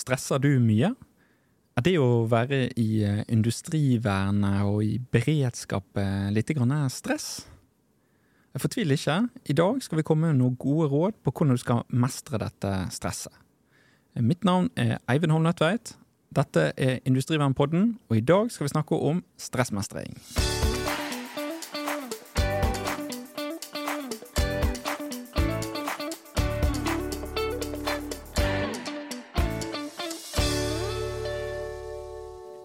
[0.00, 0.94] Stresser du mye?
[1.76, 7.46] Er det å være i eh, industrivernet og i beredskap eh, litt grann stress?
[8.58, 9.16] Fortvil ikke.
[9.46, 12.72] I dag skal vi komme med noen gode råd på hvordan du skal mestre dette
[12.94, 13.34] stresset.
[14.18, 15.94] Mitt navn er Eivind Holm Nødtveit.
[16.34, 20.18] Dette er Industrivernpodden, og i dag skal vi snakke om stressmestring.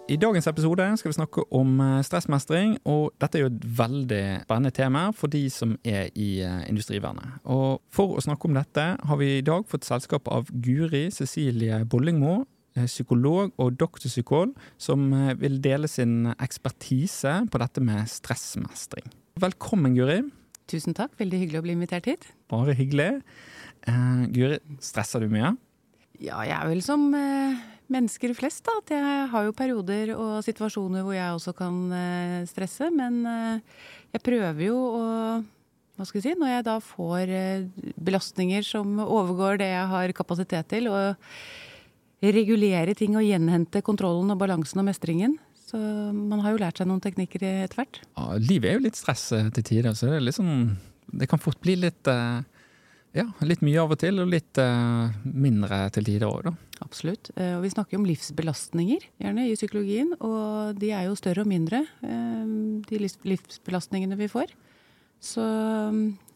[0.06, 4.20] I dagens episode skal vi snakke om eh, stressmestring, og dette er jo et veldig
[4.44, 7.40] spennende tema for de som er i eh, industrivernet.
[7.50, 11.82] Og For å snakke om dette har vi i dag fått selskap av Guri Cecilie
[11.90, 12.44] Bollingmo,
[12.78, 15.10] eh, psykolog og doktorpsykolog, som
[15.42, 19.10] vil dele sin ekspertise på dette med stressmestring.
[19.42, 20.22] Velkommen, Guri.
[20.70, 22.34] Tusen takk, veldig hyggelig å bli invitert hit.
[22.54, 23.24] Bare hyggelig.
[23.90, 25.56] Uh, Guri, stresser du mye?
[26.22, 28.78] Ja, jeg er vel som uh mennesker flest, da.
[28.82, 32.90] At jeg har jo perioder og situasjoner hvor jeg også kan eh, stresse.
[32.94, 33.84] Men eh,
[34.16, 35.06] jeg prøver jo å
[35.96, 40.16] hva skal jeg si, Når jeg da får eh, belastninger som overgår det jeg har
[40.18, 41.16] kapasitet til, og
[42.26, 45.38] regulere ting og gjenhente kontrollen og balansen og mestringen.
[45.66, 48.00] Så man har jo lært seg noen teknikker etter hvert.
[48.16, 50.74] Ja, livet er jo litt stress til tider, så det, sånn,
[51.14, 52.10] det kan fort bli litt
[53.16, 54.60] ja, litt mye av og til, og litt
[55.24, 56.56] mindre til tider òg, da.
[56.84, 57.32] Absolutt.
[57.36, 60.12] Eh, og vi snakker om livsbelastninger gjerne i psykologien.
[60.20, 62.46] Og de er jo større og mindre, eh,
[62.90, 64.52] de livsbelastningene vi får.
[65.24, 65.46] Så,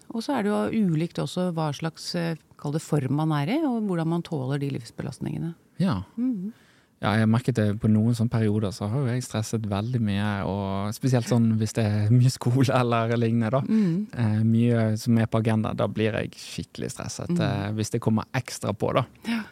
[0.10, 2.40] og så er det jo ulikt også hva slags eh,
[2.80, 5.54] form man er i, og hvordan man tåler de livsbelastningene.
[5.80, 6.02] Ja.
[6.18, 6.54] Mm.
[7.00, 10.32] Ja, jeg har merket det på noen sånne perioder så har jeg stresset veldig mye.
[10.50, 13.54] og Spesielt sånn hvis det er mye skole eller lignende.
[13.56, 13.62] da.
[13.64, 13.94] Mm.
[14.12, 15.72] Eh, mye som er på agenda.
[15.80, 17.32] Da blir jeg skikkelig stresset.
[17.32, 17.44] Mm.
[17.46, 19.06] Eh, hvis det kommer ekstra på, da.
[19.30, 19.46] Ja.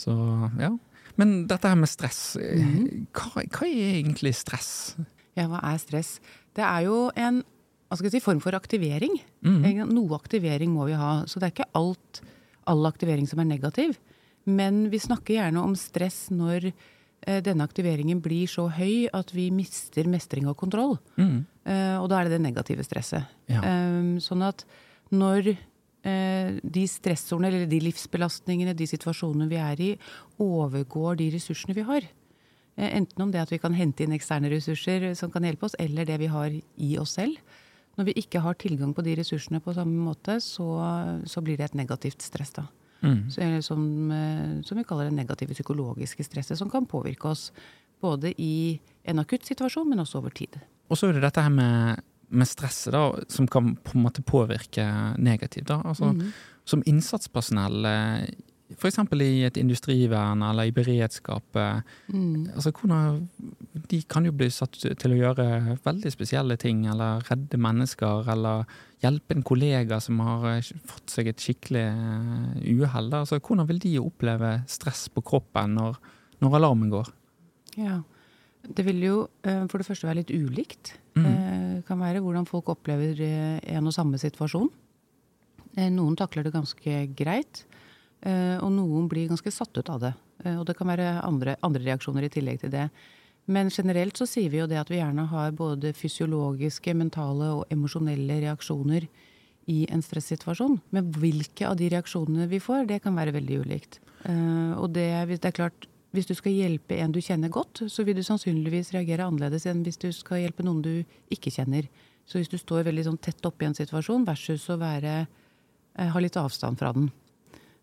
[0.00, 0.16] Så
[0.60, 0.72] ja.
[1.20, 3.08] Men dette her med stress, mm.
[3.12, 4.70] hva, hva, er egentlig stress?
[5.36, 6.14] Ja, hva er stress?
[6.56, 7.42] Det er jo en
[7.92, 9.18] si, form for aktivering.
[9.44, 9.84] Mm.
[9.90, 11.26] Noe aktivering må vi ha.
[11.28, 12.22] Så det er ikke alt,
[12.70, 13.98] all aktivering som er negativ.
[14.50, 19.48] Men vi snakker gjerne om stress når eh, denne aktiveringen blir så høy at vi
[19.54, 20.96] mister mestring og kontroll.
[21.20, 21.42] Mm.
[21.64, 23.28] Eh, og da er det det negative stresset.
[23.50, 23.62] Ja.
[23.62, 24.66] Eh, sånn at
[25.10, 25.54] når
[26.00, 29.90] Eh, de stressordene eller de livsbelastningene, de situasjonene vi er i,
[30.40, 32.06] overgår de ressursene vi har.
[32.80, 36.06] Enten om det at vi kan hente inn eksterne ressurser som kan hjelpe oss, eller
[36.08, 37.36] det vi har i oss selv.
[37.98, 40.68] Når vi ikke har tilgang på de ressursene på samme måte, så,
[41.28, 42.54] så blir det et negativt stress.
[42.56, 42.64] da.
[43.00, 43.30] Mm.
[43.62, 47.48] Som, eh, som, vi kaller det negative psykologiske stresset, som kan påvirke oss
[48.00, 50.60] både i en akutt situasjon, men også over tid.
[50.90, 54.22] Og så er det dette her med med stresset, da, som kan på en måte
[54.22, 54.84] påvirke
[55.18, 55.66] negativt.
[55.66, 56.32] da, altså mm.
[56.64, 58.28] Som innsatspersonell, eh,
[58.76, 58.98] f.eks.
[59.22, 62.52] i et industrivern eller i beredskap mm.
[62.54, 63.28] altså hvordan,
[63.90, 68.64] De kan jo bli satt til å gjøre veldig spesielle ting, eller redde mennesker, eller
[69.02, 73.10] hjelpe en kollega som har eh, fått seg et skikkelig eh, uhell.
[73.22, 75.98] Altså, hvordan vil de oppleve stress på kroppen når,
[76.44, 77.10] når alarmen går?
[77.80, 78.00] Ja,
[78.68, 80.94] det vil jo for det første være litt ulikt.
[81.18, 81.82] Mm.
[81.88, 84.68] kan være hvordan folk opplever eh, en og samme situasjon.
[85.78, 87.64] Eh, noen takler det ganske greit,
[88.20, 90.10] og noen blir ganske satt ut av det.
[90.58, 92.90] Og det kan være andre, andre reaksjoner i tillegg til det.
[93.50, 97.72] Men generelt så sier vi jo det at vi gjerne har både fysiologiske, mentale og
[97.72, 99.08] emosjonelle reaksjoner
[99.70, 100.78] i en stressituasjon.
[100.94, 104.00] Men hvilke av de reaksjonene vi får, det kan være veldig ulikt.
[104.76, 108.18] Og det, det er klart, hvis du skal hjelpe en du kjenner godt, så vil
[108.18, 110.94] du sannsynligvis reagere annerledes enn hvis du skal hjelpe noen du
[111.30, 111.86] ikke kjenner.
[112.26, 115.26] Så hvis du står veldig sånn tett oppi en situasjon versus å være,
[115.96, 117.19] eh, ha litt avstand fra den, eh,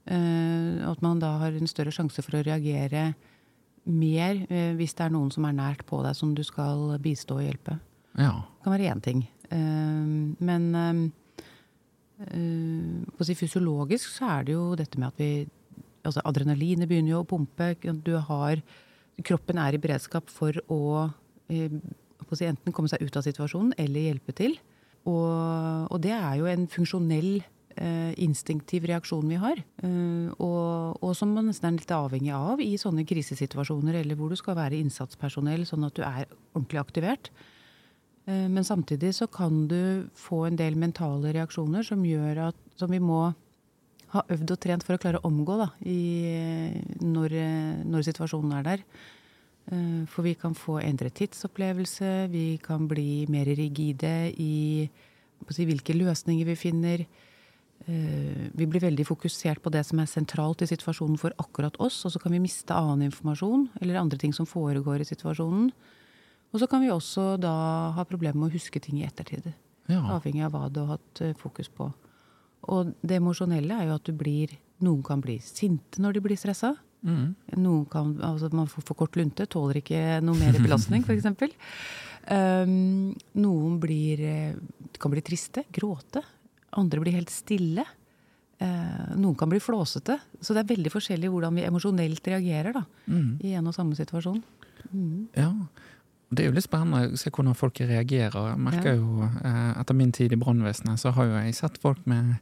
[0.07, 3.09] at man da har en større sjanse for å reagere
[3.87, 7.39] mer eh, hvis det er noen som er nært på deg, som du skal bistå
[7.39, 7.77] og hjelpe.
[8.15, 8.33] Ja.
[8.39, 9.25] Det kan være én ting.
[9.47, 10.63] Men
[12.17, 15.29] på å si fysiologisk så er det jo dette med at vi
[16.07, 17.73] altså Adrenalinet begynner jo å pumpe.
[18.03, 18.63] Du har
[19.25, 21.09] Kroppen er i beredskap for å,
[21.49, 21.73] eh,
[22.21, 24.59] å si, enten komme seg ut av situasjonen eller hjelpe til.
[25.09, 27.39] Og, og det er jo en funksjonell
[27.81, 29.61] eh, instinktiv reaksjon vi har.
[29.83, 34.33] Eh, og, og, som man nesten er litt avhengig av i sånne krisesituasjoner, eller hvor
[34.33, 37.31] du skal være innsatspersonell, sånn at du er ordentlig aktivert.
[38.27, 42.91] Eh, men samtidig så kan du få en del mentale reaksjoner som gjør at som
[42.93, 43.27] vi må
[44.13, 45.99] ha øvd og trent for å klare å omgå da, i,
[47.03, 47.35] når,
[47.87, 48.83] når, situasjonen er der.
[49.71, 54.87] Eh, for vi kan få endret tidsopplevelse, vi kan bli mer rigide i
[55.51, 57.03] si, hvilke løsninger vi finner.
[57.85, 62.01] Eh, vi blir veldig fokusert på det som er sentralt i situasjonen for akkurat oss,
[62.07, 65.69] og så kan vi miste annen informasjon eller andre ting som foregår i situasjonen.
[66.53, 67.53] Og så kan vi også da
[67.95, 69.51] ha problemer med å huske ting i ettertid.
[69.87, 70.01] Ja.
[70.15, 71.89] Avhengig av hva du har hatt eh, fokus på.
[72.67, 76.37] Og det emosjonelle er jo at du blir Noen kan bli sinte når de blir
[76.37, 76.75] stressa.
[77.01, 77.31] Mm.
[77.57, 81.25] Noen kan, altså Man får for kort lunte, tåler ikke noe mer belastning, f.eks.
[82.27, 83.15] Um,
[83.45, 86.21] noen blir, eh, kan bli triste, gråte.
[86.73, 87.85] Andre blir helt stille.
[88.61, 90.17] Uh, noen kan bli flåsete.
[90.41, 93.39] Så det er veldig forskjellig hvordan vi emosjonelt reagerer da, Mm.
[93.43, 94.41] i en og samme situasjon.
[94.93, 95.27] Mm.
[95.37, 95.51] Ja.
[96.29, 98.49] Det er jo litt spennende å se hvordan folk reagerer.
[98.49, 98.95] Jeg merker Ja.
[98.95, 102.39] jo, eh, Etter min tid i brannvesenet så har jo jeg sett folk med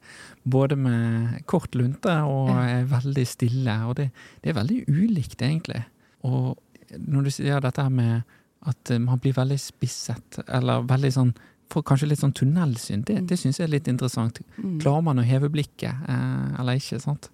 [0.48, 2.80] både med kort lunte og Ja.
[2.80, 3.86] er veldig stille.
[3.88, 4.12] Og det,
[4.42, 5.86] det er veldig ulikt, egentlig.
[6.24, 6.58] Og
[6.98, 8.24] når du sier dette med
[8.66, 11.36] at eh, man blir veldig spisset, eller veldig sånn
[11.74, 14.40] Får kanskje litt sånn tunnelsyn, det, det syns jeg er litt interessant.
[14.60, 14.78] Mm.
[14.84, 17.00] Klarer man å heve blikket, eh, eller ikke?
[17.02, 17.32] sant?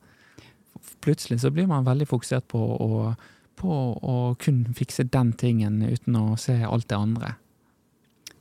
[1.04, 3.12] Plutselig så blir man veldig fokusert på å,
[3.60, 7.36] på å kun fikse den tingen uten å se alt det andre.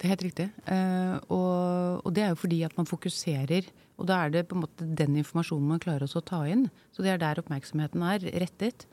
[0.01, 0.47] Det er helt riktig.
[0.73, 3.67] Eh, og, og det er jo fordi at man fokuserer,
[4.01, 6.69] og da er det på en måte den informasjonen man klarer å ta inn.
[6.97, 8.87] Så det er der oppmerksomheten er rettet.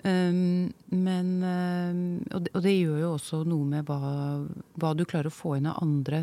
[0.00, 2.02] Um, men um,
[2.32, 3.98] og, det, og det gjør jo også noe med hva,
[4.80, 6.22] hva du klarer å få inn av andre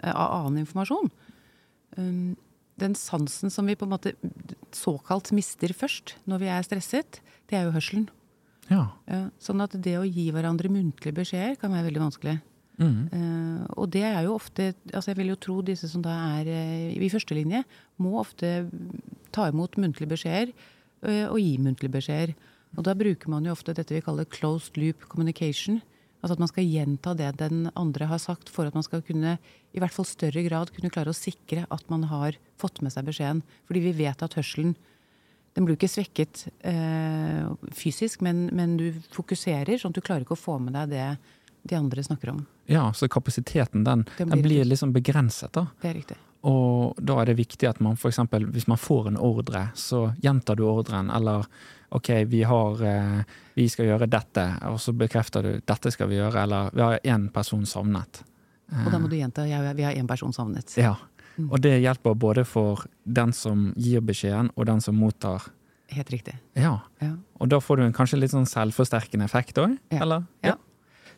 [0.00, 1.10] eh, av annen informasjon.
[1.98, 2.38] Um,
[2.80, 4.14] den sansen som vi på en måte
[4.72, 7.20] såkalt mister først når vi er stresset,
[7.50, 8.08] det er jo hørselen.
[8.68, 8.84] Ja.
[9.08, 12.38] Ja, sånn at det å gi hverandre muntlige beskjeder kan være veldig vanskelig.
[12.78, 12.98] Mm.
[13.10, 16.46] Uh, og det er jo ofte altså Jeg vil jo tro disse som da er
[16.46, 17.64] uh, i førstelinje,
[17.98, 18.68] må ofte
[19.34, 22.36] ta imot muntlige beskjeder uh, og gi muntlige beskjeder.
[22.76, 25.80] Og da bruker man jo ofte dette vi kaller closed loop communication.
[26.20, 29.36] Altså at man skal gjenta det den andre har sagt, for at man skal kunne
[29.72, 33.06] i hvert fall større grad kunne klare å sikre at man har fått med seg
[33.06, 33.44] beskjeden.
[33.70, 34.74] Fordi vi vet at hørselen
[35.56, 40.36] den blir ikke svekket eh, fysisk, men, men du fokuserer, sånn at du klarer ikke
[40.36, 41.06] å få med deg det
[41.68, 42.44] de andre snakker om.
[42.70, 45.52] ja, så kapasiteten den, Den den blir blir liksom begrenset.
[45.52, 45.66] da.
[45.82, 46.18] Det er riktig.
[46.46, 48.20] Og da er det viktig at man f.eks.
[48.30, 51.10] hvis man får en ordre, så gjentar du ordren.
[51.10, 51.46] Eller
[51.90, 53.20] OK, vi har eh,
[53.56, 56.42] Vi skal gjøre dette, og så bekrefter du dette skal vi gjøre.
[56.44, 58.22] Eller vi har én person savnet.
[58.68, 60.76] Og da må du gjenta vi har én person savnet.
[60.76, 60.96] Ja.
[61.46, 65.48] Og det hjelper både for den som gir beskjeden, og den som mottar.
[65.94, 66.34] Helt riktig.
[66.58, 66.80] Ja.
[67.00, 67.14] Ja.
[67.40, 69.78] Og da får du en kanskje litt sånn selvforsterkende effekt òg?
[69.94, 70.02] Ja.
[70.04, 70.26] Eller?
[70.44, 70.56] Ja.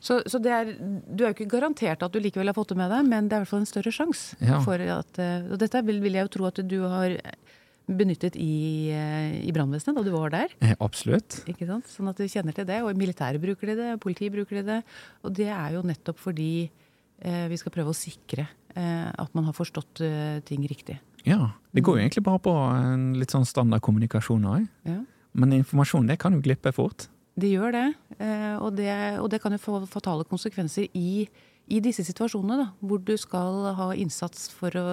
[0.00, 2.78] Så, så det er, du er jo ikke garantert at du likevel har fått det
[2.78, 4.38] med deg, men det er i hvert fall en større sjanse.
[4.40, 4.60] Ja.
[4.64, 7.16] For at, eh, og dette vil, vil jeg jo tro at du har
[7.90, 10.52] benyttet i, eh, i brannvesenet da du var der.
[10.78, 11.40] Absolutt.
[11.50, 11.88] Ikke sant?
[11.90, 12.80] Sånn at du kjenner til det.
[12.86, 14.80] Og militæret bruker de det, politiet bruker de det.
[15.26, 16.70] Og det er jo nettopp fordi
[17.20, 18.46] eh, vi skal prøve å sikre
[18.76, 21.00] eh, at man har forstått eh, ting riktig.
[21.26, 21.50] Ja.
[21.74, 24.68] Det går jo egentlig bare på en litt sånn standard kommunikasjon òg.
[24.88, 25.00] Ja.
[25.34, 27.08] Men informasjon det kan jo glippe fort.
[27.40, 27.86] Det gjør det.
[28.18, 28.90] eh, Og det,
[29.20, 31.28] og det kan jo få fatale konsekvenser i,
[31.70, 34.84] i disse situasjonene, da, hvor du skal ha innsats for å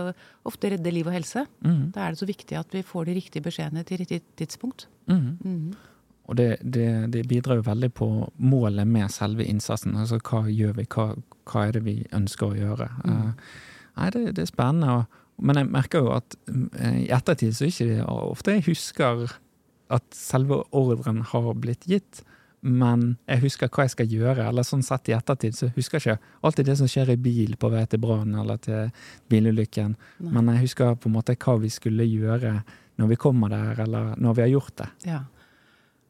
[0.47, 1.45] ofte redde liv og helse.
[1.65, 1.91] Mm.
[1.95, 4.87] Da er det så viktig at vi får de riktige beskjedene til riktig tidspunkt.
[5.09, 5.37] Mm.
[5.41, 5.97] Mm.
[6.27, 8.09] Og det, det, det bidrar jo veldig på
[8.43, 9.95] målet med selve innsatsen.
[9.97, 11.09] Altså hva gjør vi, hva,
[11.47, 12.89] hva er det vi ønsker å gjøre.
[13.07, 13.53] Uh,
[13.97, 14.99] nei, det, det er spennende.
[14.99, 19.37] Og, men jeg merker jo at uh, i ettertid så ikke ofte jeg husker
[19.93, 22.21] at selve ordren har blitt gitt.
[22.61, 26.17] Men jeg husker hva jeg skal gjøre, eller sånn sett i ettertid så husker jeg
[26.17, 28.89] ikke alltid det som skjer i bil på vei til brannen eller til
[29.29, 29.95] bilulykken.
[30.25, 32.57] Men jeg husker på en måte hva vi skulle gjøre
[32.97, 34.89] når vi kommer der, eller når vi har gjort det.
[35.05, 35.21] Ja.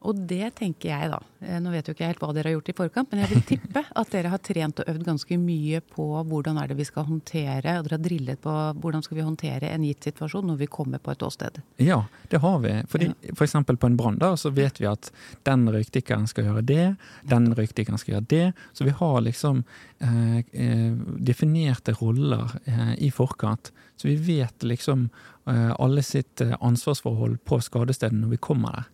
[0.06, 1.18] Og det tenker jeg, da.
[1.42, 3.30] eh, Nå vet jo ikke jeg helt hva dere har gjort i forkant, men jeg
[3.32, 6.86] vil tippe at dere har trent og øvd ganske mye på hvordan er det vi
[6.86, 10.60] skal håndtere, og dere har drillet på hvordan skal vi håndtere en gitt situasjon når
[10.60, 11.58] vi kommer på et åsted.
[11.82, 12.74] Ja, det har vi.
[12.92, 15.10] Fordi, For eksempel på en brann så vet vi at
[15.48, 16.86] den røykdykkeren skal gjøre det,
[17.30, 18.44] den røykdykkeren skal gjøre det.
[18.72, 19.64] Så vi har liksom
[19.98, 23.72] eh, eh, definerte roller eh, i forkant.
[23.96, 25.08] Så vi vet liksom
[25.46, 28.86] eh, alle sitt eh, ansvarsforhold på skadestedet når vi kommer der.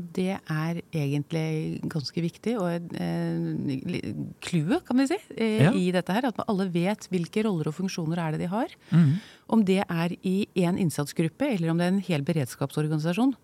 [0.00, 5.72] Og det er egentlig ganske viktig, og eh, kan vi si, eh, Ja.
[5.76, 6.26] i dette her.
[6.30, 8.72] At alle vet hvilke roller og funksjoner er det de har.
[8.90, 9.12] Mm.
[9.50, 13.34] Om det er i én innsatsgruppe, eller om det er en hel beredskapsorganisasjon.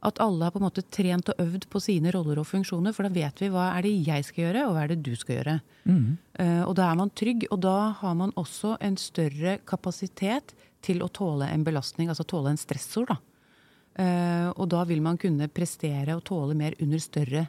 [0.00, 3.02] At alle har på en måte trent og øvd på sine roller og funksjoner, for
[3.02, 5.36] da vet vi hva er det jeg skal gjøre, og hva er det du skal
[5.40, 5.60] gjøre.
[5.90, 6.18] Mm.
[6.38, 11.02] Eh, og da er man trygg, og da har man også en større kapasitet til
[11.02, 13.18] å tåle en belastning, altså tåle en stressord, da.
[13.98, 17.48] Eh, og da vil man kunne prestere og tåle mer under større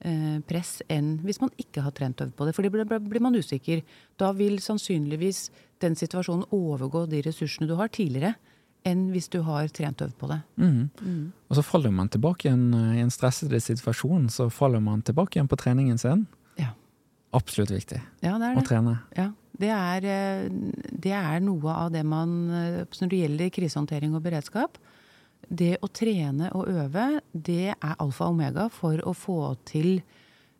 [0.00, 2.54] eh, press enn hvis man ikke har trent øvd på det.
[2.56, 3.82] For da blir man usikker.
[4.20, 5.50] Da vil sannsynligvis
[5.84, 8.34] den situasjonen overgå de ressursene du har tidligere.
[8.82, 10.40] enn hvis du har trent øvd på det.
[10.58, 11.28] Mm.
[11.46, 15.36] Og så faller man tilbake igjen eh, i en stresset situasjon, så faller man tilbake
[15.36, 16.24] igjen på treningen sin.
[16.58, 16.72] Ja.
[17.30, 18.96] Absolutt viktig Ja, det er å trene.
[19.14, 20.48] Ja, det er,
[20.90, 24.80] det er noe av det man Når det gjelder krisehåndtering og beredskap,
[25.48, 30.02] det å trene og øve, det er alfa og omega for å få til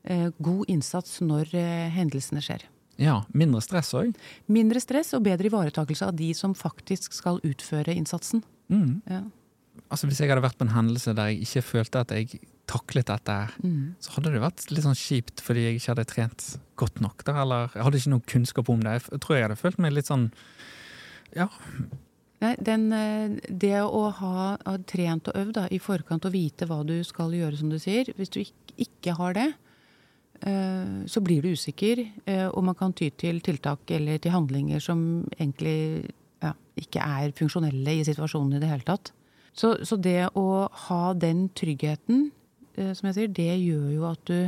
[0.04, 2.66] eh, god innsats når eh, hendelsene skjer.
[3.00, 4.12] Ja, mindre stress òg.
[4.52, 8.42] Mindre stress og bedre ivaretakelse av de som faktisk skal utføre innsatsen.
[8.68, 9.00] Mm.
[9.08, 9.22] Ja.
[9.88, 13.08] Altså, hvis jeg hadde vært på en hendelse der jeg ikke følte at jeg taklet
[13.08, 13.94] dette, Mm.
[14.00, 16.44] så hadde det vært litt sånn kjipt fordi jeg ikke hadde trent
[16.76, 17.24] godt nok.
[17.24, 18.94] Der, eller jeg hadde ikke noe kunnskap om det.
[19.10, 20.30] Jeg tror jeg hadde følt meg litt sånn
[21.34, 21.48] Ja,
[22.42, 26.66] Nei, den, eh, det å ha, ha trent og øvd da, i forkant og vite
[26.66, 29.48] hva du skal gjøre, som du sier Hvis du ikke, ikke har det,
[30.42, 34.82] eh, så blir du usikker, eh, og man kan ty til tiltak eller til handlinger
[34.82, 36.10] som egentlig
[36.42, 39.12] ja, ikke er funksjonelle i situasjonen i det hele tatt.
[39.54, 42.30] Så, så det å ha den tryggheten,
[42.72, 44.38] som jeg sier, det gjør jo at du,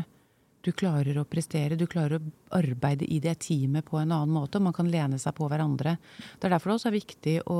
[0.64, 1.76] du klarer å prestere.
[1.76, 4.56] Du klarer å arbeide i det teamet på en annen måte.
[4.58, 5.98] og Man kan lene seg på hverandre.
[6.40, 7.58] Det er derfor det også er viktig å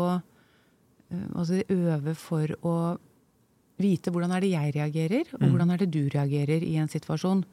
[1.11, 2.75] eh, altså øve for å
[3.78, 5.50] vite hvordan er det jeg reagerer, og Mm.
[5.52, 7.44] hvordan er det du reagerer i en situasjon.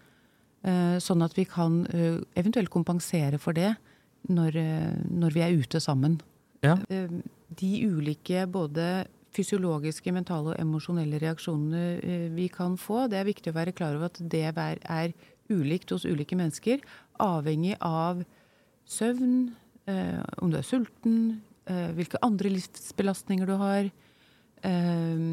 [0.63, 3.75] Eh, Sånn at vi kan eh, eventuelt kompensere for det
[4.29, 4.53] når,
[5.09, 6.19] når vi er ute sammen.
[6.61, 6.75] Ja.
[6.87, 13.55] De ulike både fysiologiske, mentale og emosjonelle reaksjonene vi kan få, det er viktig å
[13.57, 15.13] være klar over at det er
[15.51, 16.83] ulikt hos ulike mennesker,
[17.21, 18.23] avhengig av
[18.89, 19.51] søvn,
[19.89, 23.91] eh, om du er sulten, eh, hvilke andre livsbelastninger du har.
[24.63, 25.23] Eh,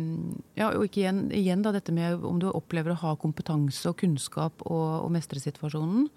[0.57, 3.99] ja, og ikke igjen, igjen da, dette med om du opplever å ha kompetanse og
[4.01, 6.09] kunnskap og, og mestre situasjonen.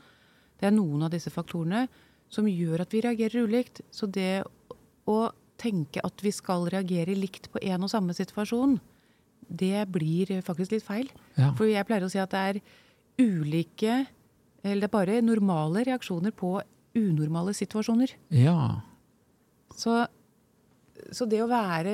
[0.60, 1.88] Det er noen av disse faktorene
[2.31, 3.81] som gjør at vi reagerer ulikt.
[3.91, 4.43] Så det
[5.10, 5.31] å
[5.62, 8.79] tenke at vi skal reagere likt på en og samme situasjon,
[9.51, 11.10] det blir faktisk litt feil.
[11.36, 11.51] Ja.
[11.58, 12.62] For jeg pleier å si at det er
[13.22, 14.01] ulike
[14.63, 16.56] Eller det er bare normale reaksjoner på
[16.98, 18.12] unormale situasjoner.
[18.30, 18.82] ja.
[19.72, 19.94] Så,
[21.16, 21.94] så det å være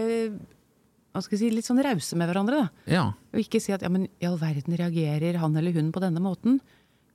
[1.14, 2.90] hva skal jeg si, litt sånn rause med hverandre, da.
[2.92, 3.04] ja.
[3.32, 6.20] Og ikke si at ja, men i all verden reagerer han eller hun på denne
[6.22, 6.58] måten.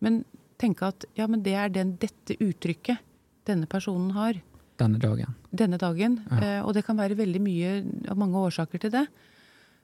[0.03, 0.23] Men
[0.63, 3.03] tenke at ja, men det er den, dette uttrykket
[3.51, 4.39] denne personen har
[4.81, 5.35] Denne dagen.
[5.51, 6.17] denne dagen.
[6.31, 6.39] Ja.
[6.41, 7.75] Eh, og det kan være veldig mye
[8.11, 9.05] av mange årsaker til det.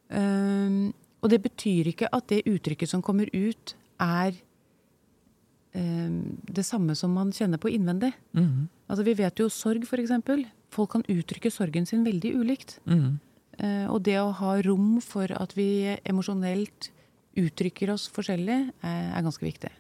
[0.08, 4.36] Um, og det betyr ikke at det uttrykket som kommer ut, er
[5.74, 8.12] um, det samme som man kjenner på innvendig.
[8.32, 8.68] Mhm.
[8.88, 10.12] Altså Vi vet jo sorg, f.eks.
[10.72, 12.80] Folk kan uttrykke sorgen sin veldig ulikt.
[12.86, 13.18] Mm -hmm.
[13.64, 16.90] uh, og det å ha rom for at vi emosjonelt
[17.36, 19.70] uttrykker oss forskjellig, er, er ganske viktig.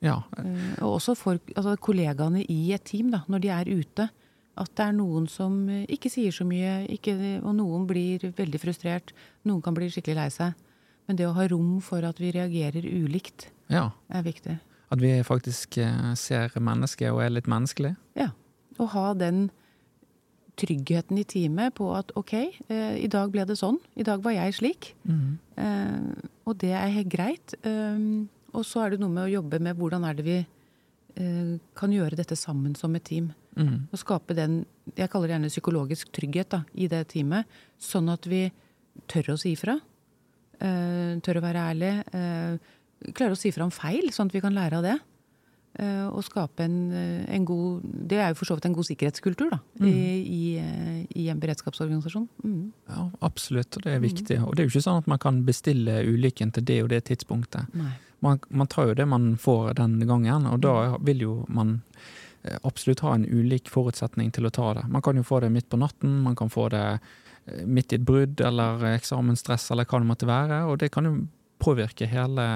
[0.00, 0.22] Ja.
[0.38, 4.08] Uh, og også for altså, kollegaene i et team, da, når de er ute.
[4.56, 8.60] At det er noen som eh, ikke sier så mye, ikke, og noen blir veldig
[8.62, 9.10] frustrert.
[9.48, 10.60] Noen kan bli skikkelig lei seg.
[11.08, 13.90] Men det å ha rom for at vi reagerer ulikt, ja.
[14.08, 14.56] er viktig.
[14.94, 17.96] At vi faktisk eh, ser mennesket og er litt menneskelige.
[18.18, 18.30] Ja.
[18.80, 19.48] Å ha den
[20.60, 22.34] tryggheten i teamet på at ok,
[22.68, 23.80] eh, i dag ble det sånn.
[23.98, 24.92] I dag var jeg slik.
[25.08, 25.38] Mm.
[25.60, 27.56] Eh, og det er helt greit.
[27.66, 31.54] Um, og så er det noe med å jobbe med hvordan er det vi eh,
[31.78, 33.32] kan gjøre dette sammen som et team.
[33.58, 33.88] Mm.
[33.90, 34.62] Og skape den,
[34.94, 37.50] jeg kaller det gjerne psykologisk trygghet da, i det teamet.
[37.82, 38.46] Sånn at vi
[39.10, 39.78] tør å si ifra.
[40.64, 41.94] Eh, tør å være ærlig.
[43.04, 44.96] Klare klarer å si fra om feil, sånn at vi kan lære av det.
[45.74, 48.86] Eh, og skape en, eh, en god Det er jo for så vidt en god
[48.86, 49.90] sikkerhetskultur da, i,
[50.22, 52.28] i, eh, i en beredskapsorganisasjon.
[52.44, 52.68] Mm.
[52.86, 54.38] Ja, absolutt, og det er viktig.
[54.44, 57.02] Og det er jo ikke sånn at man kan bestille ulykken til det og det
[57.10, 57.74] tidspunktet.
[58.22, 61.80] Man, man tar jo det man får den gangen, og da vil jo man
[62.44, 64.86] eh, absolutt ha en ulik forutsetning til å ta det.
[64.86, 67.12] Man kan jo få det midt på natten, man kan få det eh,
[67.66, 71.14] midt i et brudd eller eksamensstress eller hva det måtte være, og det kan jo
[71.64, 72.46] påvirke hele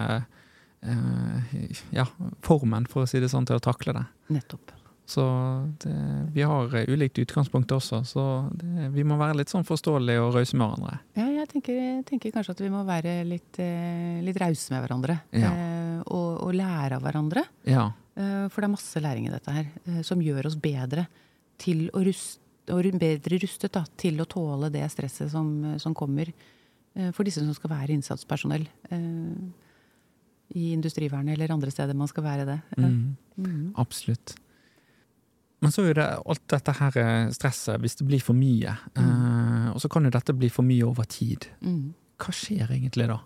[0.81, 1.55] eh,
[1.95, 2.07] ja,
[2.45, 4.05] formen, for å si det sånn, til å takle det.
[4.39, 4.75] Nettopp.
[5.09, 5.23] Så
[5.81, 5.93] det,
[6.35, 10.35] vi har eh, ulikt utgangspunkt også, så det, vi må være litt sånn forståelige og
[10.37, 10.99] rause med hverandre.
[11.17, 11.79] Ja, jeg tenker,
[12.11, 15.17] tenker kanskje at vi må være litt, eh, litt rause med hverandre.
[15.33, 15.55] Ja.
[15.55, 17.47] Eh, og, og lære av hverandre.
[17.69, 17.87] Ja.
[18.19, 21.07] Eh, for det er masse læring i dette her eh, som gjør oss bedre
[21.59, 22.45] til å ruste
[22.75, 25.49] og bedre rustet da, til å tåle det stresset som,
[25.81, 28.67] som kommer eh, for disse som skal være innsatspersonell.
[28.91, 32.59] Eh, I industrivernet eller andre steder man skal være det.
[32.79, 33.17] Mm.
[33.37, 33.65] Mm.
[33.77, 34.37] Absolutt.
[35.61, 38.77] Men så er det alt dette her eh, stresset, hvis det blir for mye.
[38.95, 41.51] Eh, og så kan jo dette bli for mye over tid.
[41.65, 41.95] Mhm.
[42.19, 43.21] Hva skjer egentlig da?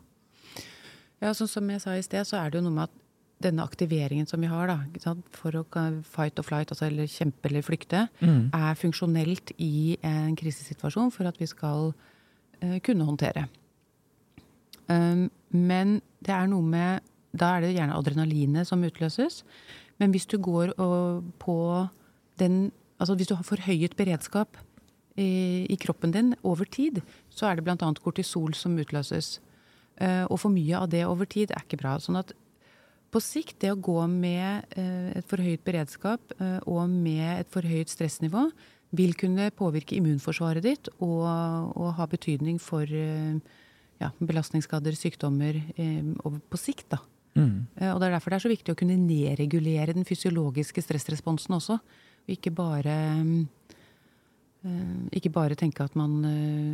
[1.23, 2.99] Ja, sånn som jeg sa i sted, så er det jo noe med at
[3.43, 5.65] denne aktiveringen som vi har da, for å
[6.07, 8.51] fight or flight, altså eller kjempe eller flykte, Mm.
[8.55, 11.93] er funksjonelt i en krisesituasjon for at vi skal
[12.63, 13.49] uh, kunne håndtere.
[14.89, 17.01] Um, men det er noe med
[17.33, 19.43] Da er det gjerne adrenalinet som utløses.
[19.99, 21.89] Men hvis du går og på
[22.39, 24.59] den Altså hvis du har forhøyet beredskap
[25.17, 27.89] i, i kroppen din over tid, så er det bl.a.
[27.99, 29.41] kortisol som utløses.
[30.01, 31.97] Uh, og for mye av det over tid er ikke bra.
[31.99, 32.31] Sånn at
[33.12, 37.92] på sikt, det å gå med eh, et forhøyet beredskap eh, og med et forhøyet
[37.92, 38.47] stressnivå,
[38.97, 43.38] vil kunne påvirke immunforsvaret ditt og, og ha betydning for eh,
[44.02, 45.61] ja, belastningsskader, sykdommer
[46.50, 46.88] på sikt.
[46.92, 46.99] da.
[47.38, 47.69] Mm.
[47.95, 51.78] Og det er derfor det er så viktig å kunne nedregulere den fysiologiske stressresponsen også.
[52.26, 52.97] Og ikke bare
[55.14, 56.21] ikke bare tenke at man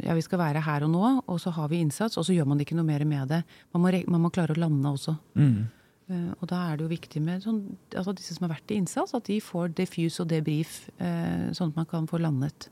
[0.05, 2.49] ja, vi skal være her og nå, og så har vi innsats, og så gjør
[2.51, 3.43] man ikke noe mer med det.
[3.77, 5.15] Man må, man må klare å lande også.
[5.37, 5.69] Mm.
[6.11, 8.79] Eh, Og da er det jo viktig med sånn, altså disse som har vært i
[8.81, 12.69] innsats, at de får defuse og debrief, eh, sånn at man kan få landet.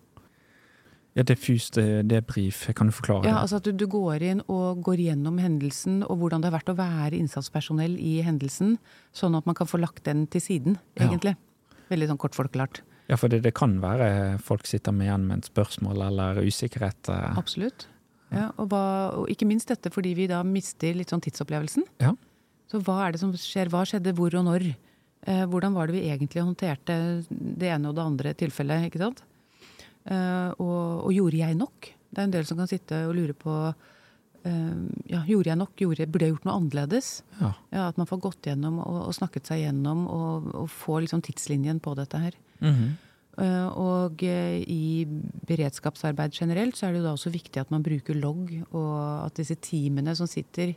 [1.16, 3.40] Ja, diffus det- debrief, kan du forklare Ja, det?
[3.42, 6.74] altså at du, du går inn og går gjennom hendelsen, og hvordan det har vært
[6.74, 8.78] å være innsatspersonell i hendelsen,
[9.14, 11.08] sånn at man kan få lagt den til siden, Ja.
[11.08, 11.36] egentlig.
[11.90, 12.80] Veldig sånn kort forklart.
[13.08, 17.08] Ja, for det, det kan være folk sitter med igjen med et spørsmål eller usikkerhet.
[17.08, 17.34] eh.
[17.36, 17.86] Absolutt.
[18.32, 21.84] Ja, og, hva, og ikke minst dette fordi vi da mister litt sånn tidsopplevelsen.
[22.00, 22.12] Ja.
[22.70, 23.70] Så hva er det som skjer?
[23.70, 24.66] Hva skjedde hvor og når?
[25.26, 26.96] Eh, hvordan var det vi egentlig håndterte
[27.30, 28.88] det ene og det andre tilfellet?
[28.88, 29.22] ikke sant?
[30.06, 31.90] Eh, og, og gjorde jeg nok?
[32.10, 34.76] Det er en del som kan sitte og lure på eh,
[35.10, 35.74] ja, Gjorde jeg nok?
[35.82, 37.10] Gjorde, burde jeg gjort noe annerledes?
[37.40, 37.50] Ja.
[37.74, 41.26] Ja, At man får gått gjennom og, og snakket seg gjennom og, og får liksom
[41.26, 42.38] tidslinjen på dette her.
[42.60, 42.94] Mm -hmm.
[43.76, 45.04] Og i
[45.46, 49.36] beredskapsarbeid generelt så er det jo da også viktig at man bruker logg, og at
[49.36, 50.72] disse teamene som sitter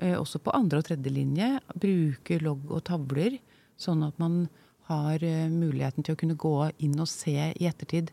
[0.00, 3.38] også på andre og tredje linje, bruker logg og tavler,
[3.78, 4.48] sånn at man
[4.90, 8.10] har eh, muligheten til å kunne gå inn og se i ettertid.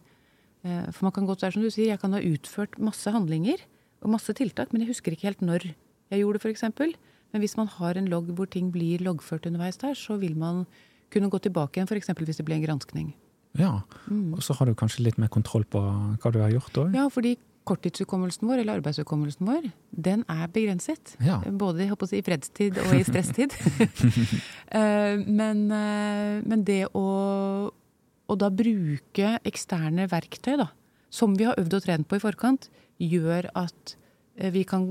[0.63, 3.63] Eh, For man kan godt være som du sier, jeg kan ha utført masse handlinger
[4.01, 5.67] og masse tiltak, men jeg husker ikke helt når
[6.11, 6.95] jeg gjorde det, f.eks.
[7.31, 10.65] Men hvis man har en logg hvor ting blir loggført underveis der, så vil man
[11.11, 12.11] kunne gå tilbake igjen, f.eks.
[12.17, 13.13] hvis det blir en granskning.
[13.59, 13.81] ja.
[14.07, 14.33] Mm.
[14.33, 16.95] Og så har du kanskje litt mer kontroll på hva du har gjort òg?
[16.95, 17.35] Ja, fordi
[17.67, 21.15] korttidshukommelsen vår, eller arbeidshukommelsen vår, den er begrenset.
[21.21, 21.39] Ja.
[21.45, 23.55] Både si, i fredstid og i stresstid.
[24.71, 27.07] Eh, men, eh, men det å,
[27.67, 30.69] å da bruke eksterne verktøy, da,
[31.11, 32.69] som vi har øvd og trent på i forkant,
[33.03, 33.95] gjør at
[34.37, 34.85] eh, vi kan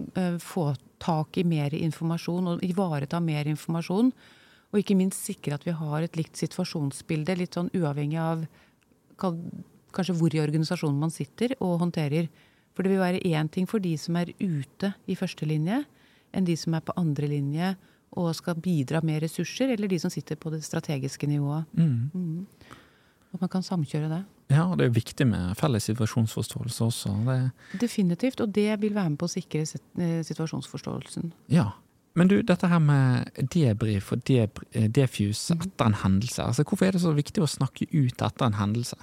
[0.45, 0.67] få
[1.01, 4.13] tak i mer informasjon og ivareta mer informasjon.
[4.71, 8.45] Og ikke minst sikre at vi har et likt situasjonsbilde, litt sånn uavhengig av
[9.21, 12.29] kanskje hvor i organisasjonen man sitter og håndterer.
[12.81, 15.83] For det vil være én ting for de som er ute i første linje,
[16.33, 17.75] enn de som er på andre linje
[18.17, 21.67] og skal bidra med ressurser, eller de som sitter på det strategiske nivået.
[21.77, 22.09] Mm.
[22.15, 22.47] Mm.
[23.35, 24.23] At man kan samkjøre det.
[24.49, 27.13] Ja, og det er viktig med felles situasjonsforståelse også.
[27.29, 27.37] Det,
[27.85, 28.41] Definitivt.
[28.41, 31.33] Og det vil være med på å sikre eh, situasjonsforståelsen.
[31.53, 31.69] ja.
[32.19, 35.63] Men du, dette her med debrief og eh, defuse Mhm.
[35.69, 38.97] etter en hendelse, altså hvorfor er det så viktig å snakke ut etter en hendelse?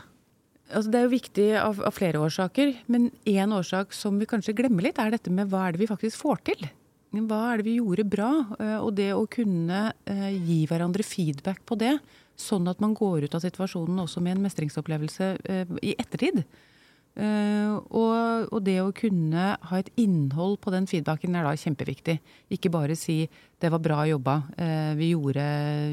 [0.68, 4.56] Altså, det er jo viktig av, av flere årsaker, men én årsak som vi kanskje
[4.58, 6.68] glemmer litt, er dette med hva er det vi faktisk får til?
[7.16, 8.32] Hva er det vi gjorde bra?
[8.60, 11.96] Eh, Og det å kunne eh, gi hverandre feedback på det,
[12.38, 16.44] sånn at man går ut av situasjonen også med en mestringsopplevelse eh, i ettertid.
[17.18, 22.20] Eh, og, og det å kunne ha et innhold på den feedbacken er da kjempeviktig.
[22.54, 23.26] Ikke bare si
[23.60, 25.46] 'det var bra jobba', eh, vi gjorde,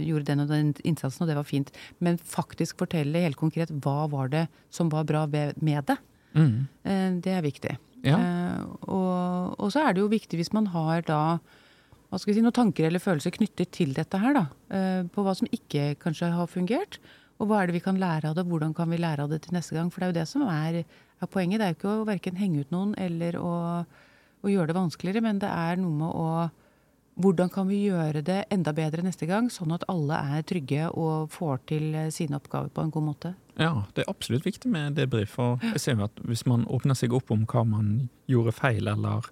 [0.05, 1.73] gjorde den og den innsatsen, og det var fint.
[1.99, 5.97] Men faktisk fortelle helt konkret hva var det som var bra med det.
[6.35, 6.69] Mm.
[6.85, 7.79] Eh, det er viktig.
[8.05, 8.19] Ja.
[8.85, 11.41] Og, og så er det jo viktig hvis man har da
[12.11, 14.47] hva skal vi si, noen tanker eller følelser knyttet til dette her, da.
[15.11, 17.01] På hva som ikke kanskje har fungert.
[17.44, 19.42] Og hva er det vi kan lære av det, hvordan kan vi lære av det
[19.44, 19.90] til neste gang.
[19.92, 20.80] For det er jo det som er,
[21.20, 21.61] er poenget.
[21.61, 23.54] Det er jo ikke å verken henge ut noen eller å,
[23.85, 26.28] å gjøre det vanskeligere, men det er noe med å
[27.14, 31.28] hvordan kan vi gjøre det enda bedre neste gang, sånn at alle er trygge og
[31.30, 33.30] får til eh, sine oppgaver på en god måte?
[33.54, 35.37] Ja, det er absolutt viktig med debrief.
[35.38, 38.90] Og jeg ser jo at hvis man åpner seg opp om hva man gjorde feil,
[38.90, 39.28] eller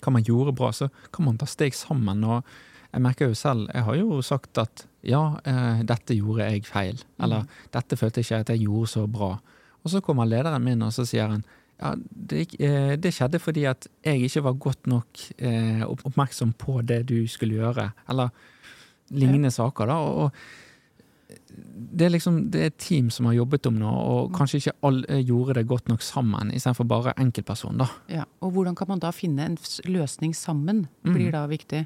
[0.00, 2.24] hva man gjorde bra, så kan man ta steg sammen.
[2.24, 2.48] Og
[2.94, 7.00] jeg merker jo selv, jeg har jo sagt at ja, eh, dette gjorde jeg feil.
[7.22, 9.32] Eller dette følte jeg ikke at jeg gjorde så bra.
[9.82, 11.42] Og så kommer lederen min og så sier han
[11.80, 16.78] ja, det, eh, det skjedde fordi at jeg ikke var godt nok eh, oppmerksom på
[16.86, 17.90] det du skulle gjøre.
[18.08, 18.30] Eller
[19.10, 19.98] lignende saker, da.
[19.98, 20.44] Og
[21.94, 24.76] det er liksom det er et team som har jobbet om noe, og kanskje ikke
[24.88, 27.88] alle gjorde det godt nok sammen, istedenfor bare enkeltperson, da.
[28.10, 31.84] Ja, og hvordan kan man da finne en løsning sammen, blir da viktig.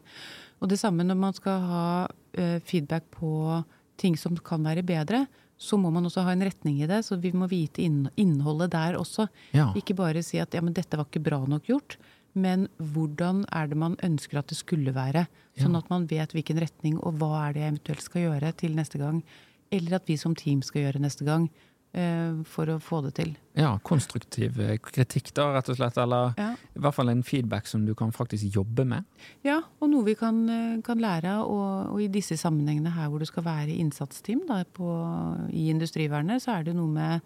[0.58, 1.88] Og det samme når man skal ha
[2.34, 3.60] eh, feedback på
[3.98, 5.26] ting som kan være bedre,
[5.58, 7.02] så må man også ha en retning i det.
[7.06, 9.26] Så vi må vite innholdet der også.
[9.56, 9.72] Ja.
[9.78, 11.98] Ikke bare si at ja, men dette var ikke bra nok gjort,
[12.38, 15.26] men hvordan er det man ønsker at det skulle være?
[15.58, 18.76] Sånn at man vet hvilken retning, og hva er det jeg eventuelt skal gjøre til
[18.78, 19.22] neste gang.
[19.70, 21.48] Eller at vi som team skal gjøre neste gang,
[21.92, 23.36] eh, for å få det til.
[23.56, 25.98] ja, konstruktiv eh, kritikk, da, rett og slett.
[25.98, 26.52] Eller Ja.
[26.54, 29.04] i hvert fall en feedback som du kan faktisk jobbe med.
[29.44, 31.46] Ja, og noe vi kan, eh, kan lære av.
[31.48, 36.42] Og, og i disse sammenhengene her hvor du skal være innsatsteam da, på, i Industrivernet,
[36.42, 37.20] så er det noe med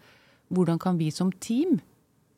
[0.53, 1.81] hvordan kan vi som team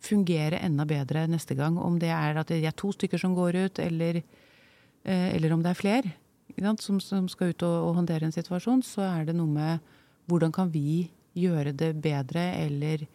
[0.01, 1.79] fungere enda bedre neste gang.
[1.79, 4.23] Om det er at det er to stykker som går ut, eller,
[5.05, 6.13] eh, eller om det er flere
[6.79, 9.94] som, som skal ut og, og håndtere en situasjon, så er det noe med
[10.29, 13.07] hvordan kan vi gjøre det bedre, eller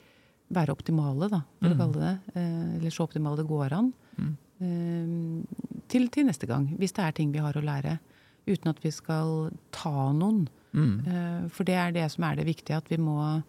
[0.51, 1.79] være optimale, da, for å Mm.
[1.79, 2.19] kalle det.
[2.35, 3.93] Eh, eller så optimale det går an.
[4.17, 4.37] Mm.
[4.61, 7.99] Eh, til, til neste gang, hvis det er ting vi har å lære.
[8.47, 10.47] Uten at vi skal ta noen.
[10.73, 11.07] Mm.
[11.07, 13.43] Eh, For det er det som er det viktige, at vi må,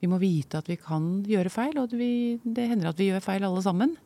[0.00, 1.78] vi må vite at vi kan gjøre feil.
[1.78, 3.96] Og vi, det hender at vi gjør feil alle sammen,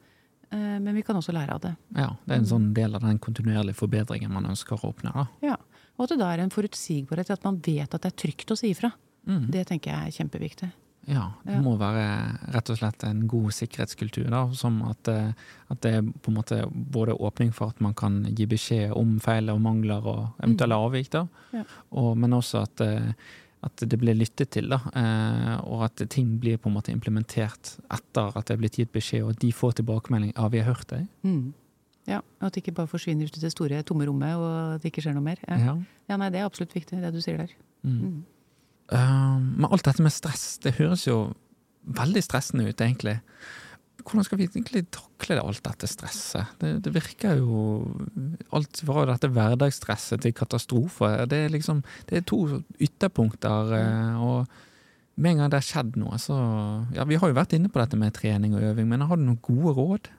[0.53, 1.71] men vi kan også lære av det.
[1.97, 5.27] Ja, det er en sånn del av den kontinuerlige forbedringen man ønsker å oppnå.
[5.41, 5.57] Ja.
[5.99, 8.51] Og at det da er en forutsigbarhet til at man vet at det er trygt
[8.55, 8.93] å si ifra.
[9.29, 9.51] Mm.
[9.53, 10.71] Det tenker jeg er kjempeviktig.
[11.07, 11.61] Ja, det Ja.
[11.61, 14.31] må være rett og slett en god sikkerhetskultur.
[14.31, 15.33] Da, som at, eh,
[15.71, 19.19] at det er på en måte både åpning for at man kan gi beskjed om
[19.19, 21.27] feil og mangler og eventuelle avvik, da.
[21.53, 21.65] Ja.
[21.93, 23.13] Og, men også at, eh,
[23.65, 24.79] at det blir lyttet til, da.
[24.95, 28.93] eh, Og at ting blir på en måte implementert etter at det er blitt gitt
[28.93, 31.09] beskjed, og at de får tilbakemelding av 'vi har hørt deg'.
[31.25, 31.53] Mm.
[32.11, 34.83] Ja, og At det ikke bare forsvinner ut i det store, tomme rommet, og at
[34.83, 35.43] det ikke skjer noe mer.
[35.47, 35.77] Ja.
[36.09, 36.17] Ja.
[36.17, 37.53] nei, Det er absolutt viktig, det du sier der.
[37.83, 37.99] Mm.
[37.99, 38.23] Mm.
[38.93, 41.33] Uh, men alt dette med stress, det høres jo
[41.83, 43.21] veldig stressende ut, egentlig.
[44.03, 46.57] Hvordan skal vi egentlig takle det, alt dette stresset?
[46.59, 47.85] Det, det virker jo
[48.57, 51.11] Alt fra dette hverdagsstresset til katastrofe.
[51.31, 52.41] Det er liksom Det er to
[52.83, 54.47] ytterpunkter, eh, og
[55.15, 56.35] med en gang det har skjedd noe, så
[56.97, 59.23] Ja, vi har jo vært inne på dette med trening og øving, men har du
[59.23, 60.11] noen gode råd?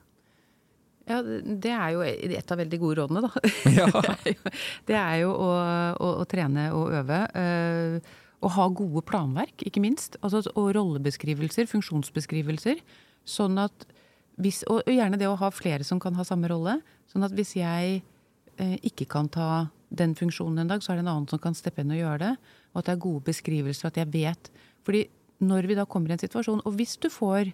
[1.04, 3.30] Ja, det er jo et av veldig gode rådene, da.
[3.78, 3.88] Ja.
[3.92, 4.52] Det er jo,
[4.88, 5.48] det er jo å,
[6.00, 7.18] å, å trene og øve.
[7.40, 8.12] eh,
[8.44, 10.18] og ha gode planverk, ikke minst.
[10.20, 12.82] Altså, og rollebeskrivelser, funksjonsbeskrivelser.
[13.24, 13.86] Sånn at
[14.36, 16.78] hvis, og gjerne det å ha flere som kan ha samme rolle.
[17.08, 18.02] Sånn at hvis jeg
[18.60, 21.56] eh, ikke kan ta den funksjonen en dag, så er det en annen som kan
[21.56, 22.32] steppe inn og gjøre det.
[22.74, 24.50] Og at det er gode beskrivelser, at jeg vet.
[24.84, 25.04] Fordi
[25.44, 27.48] når vi da kommer i en situasjon, og hvis du får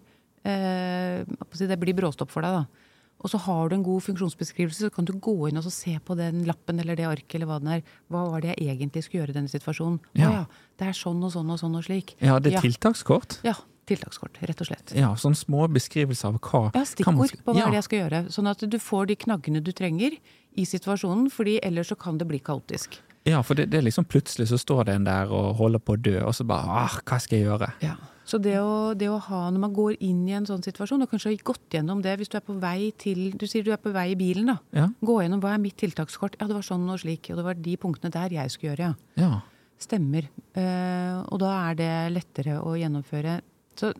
[0.48, 1.22] eh,
[1.60, 2.89] Det blir bråstopp for deg, da.
[3.20, 5.98] Og så har du en god funksjonsbeskrivelse, så kan du gå inn og så se
[6.00, 7.82] på den lappen eller det arket eller hva den er.
[8.10, 9.98] Hva var det jeg egentlig skulle gjøre i denne situasjonen?
[10.00, 10.30] Å Ja.
[10.30, 10.44] ja,
[10.78, 12.14] det er sånn og sånn og sånn og slik.
[12.20, 12.60] Ja, det er Ja.
[12.64, 13.38] tiltakskort?
[13.44, 13.54] Ja,
[13.86, 14.94] tiltakskort, rett og slett.
[14.96, 17.66] Ja, sånne små beskrivelser av hva Ja, stikkord på hva ja.
[17.70, 18.20] det jeg skal gjøre.
[18.32, 20.16] Sånn at du får de knaggene du trenger
[20.56, 22.98] i situasjonen, fordi ellers så kan det bli kaotisk.
[23.26, 25.92] Ja, for det, det er liksom plutselig så står det en der og holder på
[25.92, 27.72] å dø, og så bare ah, hva skal jeg gjøre?
[27.82, 27.96] Ja.
[28.30, 31.10] Så det å, det å ha, når man går inn i en sånn situasjon, og
[31.10, 33.80] kanskje har gått gjennom det hvis du er på vei til Du sier du er
[33.82, 34.58] på vei i bilen, da.
[34.76, 36.36] Ja, Gå gjennom hva er mitt tiltakskort.
[36.38, 37.32] Ja, det var sånn og slik.
[37.32, 39.24] Og det var de punktene der jeg skulle gjøre, ja.
[39.24, 39.40] ja.
[39.80, 40.28] Stemmer.
[40.54, 43.40] Uh, og da er det lettere å gjennomføre.
[43.80, 43.90] Så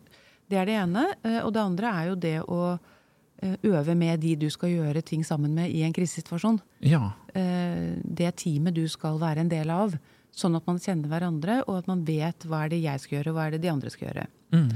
[0.50, 1.06] det er det ene.
[1.24, 5.02] Uh, og det andre er jo det å eh, øve med de du skal gjøre
[5.06, 6.62] ting sammen med i en krisesituasjon.
[6.86, 7.08] ja.
[7.30, 9.92] Det teamet du skal være en del av.
[10.36, 13.32] Sånn at man kjenner hverandre, og at man vet hva er det jeg skal gjøre,
[13.32, 14.26] og hva er det de andre skal gjøre.
[14.54, 14.68] Mm.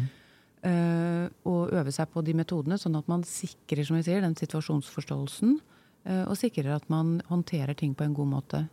[0.64, 4.36] Uh, og øve seg på de metodene, sånn at man sikrer som vi sier, den
[4.38, 5.58] situasjonsforståelsen.
[6.04, 8.64] Uh, og sikrer at man håndterer ting på en god måte.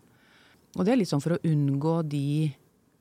[0.78, 2.26] Og det er litt sånn for å unngå de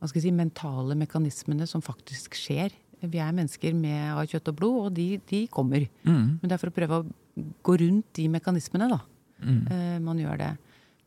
[0.00, 2.72] hva skal jeg si, mentale mekanismene som faktisk skjer.
[3.04, 5.84] Vi er mennesker med av kjøtt og blod, og de, de kommer.
[6.08, 6.40] Mm.
[6.40, 9.00] Men det er for å prøve å gå rundt de mekanismene, da.
[9.44, 9.60] Mm.
[9.68, 10.50] Uh, man gjør det.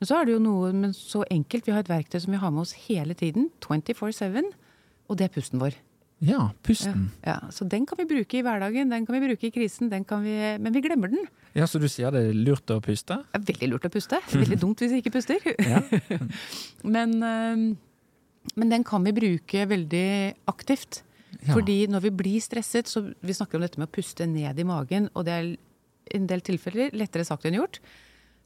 [0.04, 1.64] Men så er det jo noe men så enkelt.
[1.64, 3.46] Vi har et verktøy som vi har med oss hele tiden.
[3.64, 4.50] 24-7.
[5.08, 5.78] Og det er pusten vår.
[6.28, 7.06] Ja, pusten.
[7.24, 10.04] Ja, så den kan vi bruke i hverdagen, den kan vi bruke i krisen, den
[10.08, 11.24] kan vi, men vi glemmer den.
[11.56, 13.22] Ja, Så du sier det er lurt å puste?
[13.32, 14.20] Er veldig lurt å puste.
[14.34, 15.40] Veldig dumt hvis vi ikke puster.
[15.72, 15.80] Ja.
[16.96, 17.66] Men, eh,
[18.60, 20.08] men den kan vi bruke veldig
[20.52, 21.06] aktivt.
[21.40, 21.54] Ja.
[21.54, 24.66] Fordi når vi blir stresset, så vi snakker om dette med å puste ned i
[24.68, 27.80] magen, og det er i en del tilfeller lettere sagt enn gjort.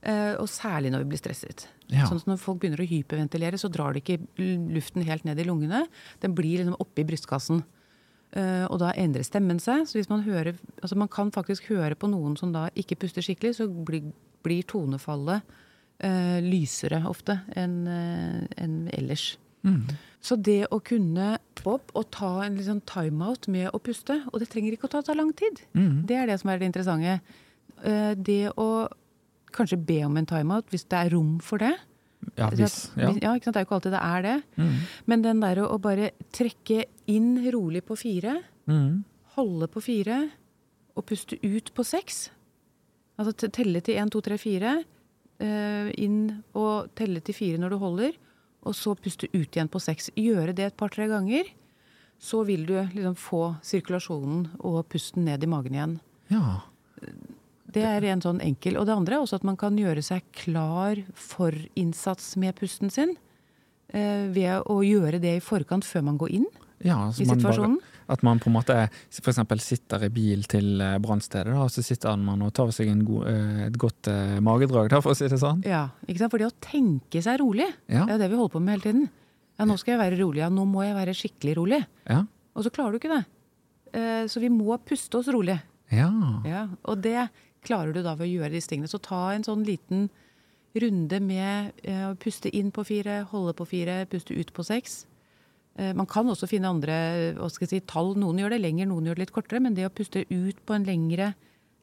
[0.07, 1.67] Eh, Og særlig når vi blir stresset.
[1.91, 2.07] Ja.
[2.07, 4.19] Sånn at Når folk begynner å hyperventilere, så drar det ikke
[4.73, 5.85] luften helt ned i lungene.
[6.23, 7.63] Den blir liksom oppi brystkassen.
[8.35, 9.85] Eh, og da endrer stemmen seg.
[9.87, 13.23] Så hvis man hører Altså man kan faktisk høre på noen som da ikke puster
[13.23, 14.11] skikkelig, så blir,
[14.43, 15.41] blir tonefallet
[16.03, 19.37] uh, lysere ofte enn enn ellers.
[19.63, 19.87] Mm.
[20.21, 24.47] Så det å kunne opp og ta en liksom timeout med å puste, og det
[24.51, 26.05] trenger ikke å ta, så lang tid, Mm.
[26.07, 27.19] det er det som er det interessante.
[28.15, 28.87] Det å
[29.57, 31.73] kanskje be om en timeout hvis det er rom for det,
[32.37, 32.89] Ja, hvis.
[32.97, 33.09] Ja.
[33.09, 33.11] ja?
[33.13, 34.35] Det er jo ikke alltid det er det.
[34.57, 34.71] Mm.
[35.05, 39.03] Men den der å å bare trekke inn rolig på fire, Mm.
[39.37, 40.29] holde på fire
[40.97, 42.29] og puste ut på seks.
[43.19, 44.83] Altså telle til én, to, tre, fire.
[45.39, 48.13] eh, inn og telle til fire når du holder.
[48.65, 50.09] Og så puste ut igjen på seks.
[50.17, 51.45] Gjøre det et par-tre ganger.
[52.19, 55.99] Så vil du liksom få sirkulasjonen og pusten ned i magen igjen.
[56.33, 56.61] ja.
[57.71, 58.77] Det er en sånn enkel.
[58.79, 62.89] Og det andre er også at man kan gjøre seg klar for innsats med pusten
[62.91, 63.15] sin.
[63.89, 66.45] eh, ved å gjøre det i forkant før man går inn
[66.83, 67.77] ja så i man bare- situasjonen.
[68.09, 72.17] At man på en måte eksempel sitter i bil til eh, brannstedet, og så sitter
[72.17, 75.27] man og tar seg en god, eh, et godt eh, magedrag, da, for å si
[75.27, 75.63] det sånn.
[75.65, 76.31] Ja, ikke sant?
[76.31, 78.05] For det å tenke seg rolig, Ja.
[78.05, 79.09] det er det vi holder på med hele tiden.
[79.59, 80.37] Ja, nå skal jeg være rolig.
[80.43, 81.85] Ja, nå må jeg være skikkelig rolig.
[82.09, 82.23] Ja.
[82.55, 83.25] Og så klarer du ikke det.
[83.93, 85.59] Eh, Så vi må puste oss rolig.
[85.91, 86.11] ja.
[86.45, 87.29] Ja, og det
[87.67, 88.89] klarer du da ved å gjøre disse tingene.
[88.91, 90.07] Så ta en sånn liten
[90.77, 95.01] runde med eh, å puste inn på fire, holde på fire, puste ut på seks.
[95.77, 96.97] Eh, Man kan også finne andre
[97.35, 98.13] jeg si, tall.
[98.19, 99.63] Noen gjør det lenger, noen gjør det litt kortere.
[99.63, 101.31] Men det å puste ut på en lengre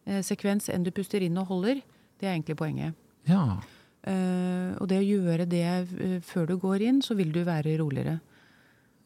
[0.07, 1.83] eh, sekvens enn du puster inn og holder,
[2.21, 2.95] det er egentlig poenget.
[3.31, 3.61] ja.
[4.05, 7.73] Eh, og det å gjøre det eh, før du går inn, så vil du være
[7.81, 8.19] roligere.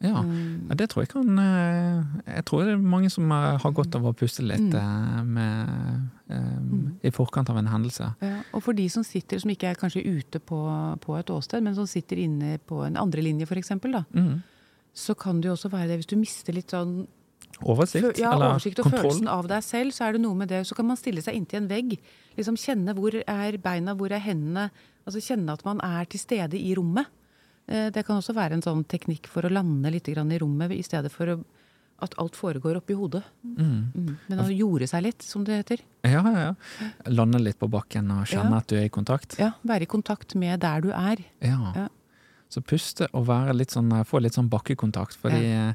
[0.01, 0.21] Ja.
[0.23, 0.69] Mm.
[0.79, 2.03] det tror jeg kan eh,
[2.37, 4.75] Jeg tror det er mange som eh, har godt av å puste litt Mm.
[4.79, 8.13] eh, med, eh, i forkant av en hendelse.
[8.21, 10.59] Ja, og for de som sitter, som ikke er kanskje ute på,
[11.01, 13.71] på et åsted, men som sitter inne på en andre linje f.eks.,
[14.13, 14.41] Mm.
[14.95, 17.07] så kan det jo også være det hvis du mister litt sånn
[17.61, 19.03] Oversikt, ja, eller oversikt og kontroll.
[19.11, 20.61] følelsen av deg selv, så er det noe med det.
[20.65, 21.97] Så kan man stille seg inntil en vegg.
[22.37, 24.69] liksom Kjenne hvor er beina, hvor er hendene.
[25.05, 27.07] altså Kjenne at man er til stede i rommet.
[27.69, 30.71] Eh, Det kan også være en sånn teknikk for å lande litt grann i rommet,
[30.73, 31.37] i stedet for
[32.01, 33.23] at alt foregår oppi hodet.
[33.43, 33.91] Mm.
[33.93, 34.11] Mm.
[34.29, 35.81] Men å jorde seg litt, som det heter.
[36.07, 36.43] Ja, ja,
[36.79, 36.89] ja.
[37.11, 38.57] Lande litt på bakken og kjenne Ja.
[38.63, 39.35] at du er i kontakt.
[39.37, 41.17] Ja, Være i kontakt med der du er.
[41.41, 41.73] Ja.
[41.75, 41.87] Ja.
[42.49, 45.13] Så puste og være litt sånn, få litt sånn bakkekontakt.
[45.19, 45.73] Fordi ja.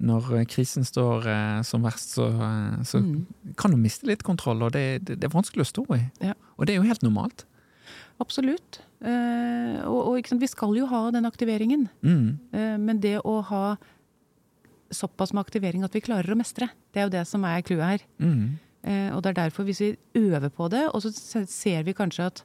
[0.00, 3.26] når krisen står eh, som verst, så, eh, så Mm.
[3.56, 6.10] kan du miste litt kontroll, og det, det, det er vanskelig å stå i.
[6.26, 6.34] Ja.
[6.58, 7.44] Og det er jo helt normalt.
[8.22, 8.80] Absolutt.
[9.00, 11.88] Eh, og og vi skal jo ha den aktiveringen.
[12.00, 12.38] Mm.
[12.52, 13.76] Eh, men det å ha
[14.90, 17.86] såpass med aktivering at vi klarer å mestre, det er jo det som er clouet
[17.86, 18.06] her.
[18.22, 18.58] Mm.
[18.86, 21.10] Eh, og det er derfor, hvis vi øver på det, og så
[21.44, 22.44] ser vi kanskje at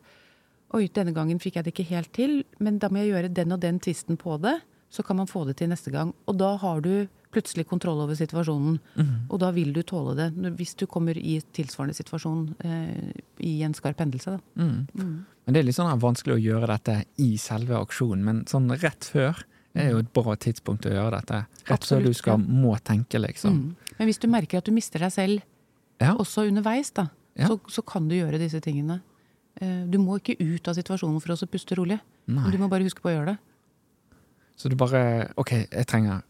[0.74, 3.56] oi, denne gangen fikk jeg det ikke helt til, men da må jeg gjøre den
[3.56, 4.58] og den tvisten på det,
[4.92, 6.14] så kan man få det til neste gang.
[6.28, 8.80] Og da har du plutselig kontroll over situasjonen.
[8.98, 9.12] Mm.
[9.32, 13.12] Og da vil du tåle det hvis du kommer i tilsvarende situasjon eh,
[13.48, 14.38] i en skarp hendelse.
[14.60, 14.88] Mm.
[14.94, 15.14] Mm.
[15.46, 19.08] Men det er litt sånn vanskelig å gjøre dette i selve aksjonen, men sånn rett
[19.08, 19.40] før
[19.74, 21.46] er jo et bra tidspunkt å gjøre dette.
[21.70, 22.60] Rett før du skal ja.
[22.66, 23.56] må tenke, liksom.
[23.56, 23.94] Mm.
[24.00, 25.48] Men hvis du merker at du mister deg selv
[26.02, 26.16] Ja.
[26.16, 27.48] også underveis, da, Ja.
[27.48, 29.00] så, så kan du gjøre disse tingene.
[29.62, 32.00] Eh, Du må ikke ut av situasjonen for å puste rolig.
[32.28, 32.52] Nei.
[32.52, 33.38] du må bare huske på å gjøre det.
[34.58, 36.22] Så du bare OK, jeg trenger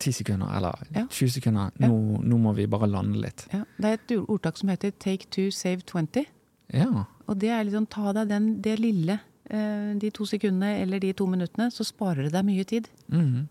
[0.00, 1.04] ti sekunder, eller Ja.
[1.06, 1.70] 20 sekunder.
[1.78, 1.88] Ja.
[1.88, 3.46] Nå, nå må vi bare lande litt.
[3.52, 3.62] Ja.
[3.78, 6.26] Det er et ordtak som heter 'take two, save 20'.
[6.72, 7.04] Ja.
[7.28, 11.12] Og det er liksom ta deg den, det lille, eh, de to sekundene eller de
[11.12, 12.88] to minuttene, så sparer det deg mye tid.
[13.10, 13.48] Mhm.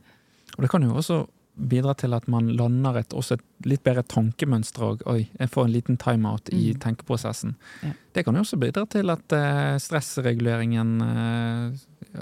[0.57, 1.27] Og det kan jo også
[1.59, 5.65] bidra til at man lander et, også et litt bedre tankemønster og oi, jeg får
[5.65, 6.79] en liten timeout i Mm.
[6.79, 7.55] tenkeprosessen.
[7.83, 7.91] Ja.
[8.13, 11.71] Det kan jo også bidra til at eh, stressreguleringen eh,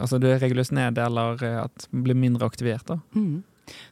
[0.01, 2.97] Altså det reguleres ned, eller at det blir mindre aktivert, da.
[3.15, 3.43] Mm.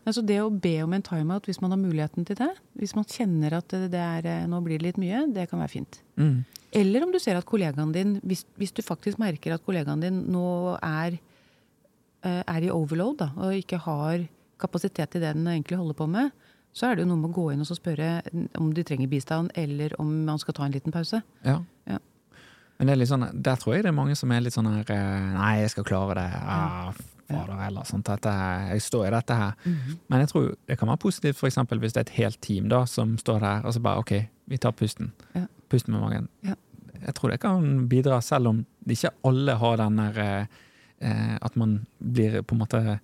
[0.07, 3.07] Altså det å be om en timeout hvis man har muligheten til det, hvis man
[3.09, 5.99] kjenner at det er, eh, nå blir det litt mye, det kan være fint.
[6.21, 6.43] Mm.
[6.75, 10.23] Eller om du ser at kollegaen din, hvis, hvis du faktisk merker at kollegaen din
[10.31, 10.47] nå
[10.81, 11.19] er,
[12.25, 14.25] eh, er i overload da, og ikke har
[14.59, 16.31] kapasitet til det den egentlig holder på med,
[16.75, 18.09] så er det jo noe med å gå inn og spørre
[18.59, 21.21] om de trenger bistand, eller om man skal ta en liten pause.
[21.47, 21.61] Ja.
[21.87, 22.01] Ja.
[22.75, 24.67] Men det er litt sånn, der tror jeg det er mange som er litt sånn
[24.67, 26.27] her eh, Nei, jeg skal klare det.
[26.43, 26.91] Ah,
[27.29, 27.83] fader heller.
[27.89, 29.53] Sånt, dette, her- jeg står i dette her.
[30.09, 32.69] Men jeg tror det kan være positivt for eksempel hvis det er et helt team
[32.69, 34.13] da, som står der og så bare OK,
[34.47, 35.11] vi tar pusten.
[35.35, 35.45] Ja.
[35.69, 36.29] Pusten med magen.
[36.45, 36.55] Ja.
[37.05, 40.45] Jeg tror det kan bidra, selv om ikke alle har den der eh,
[41.01, 42.99] eh, At man blir på en måte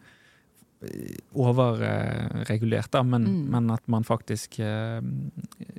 [1.37, 3.49] overregulert, da, men, Mm.
[3.51, 5.01] men at man faktisk eh,